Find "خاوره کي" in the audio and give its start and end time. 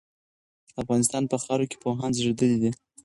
1.43-1.77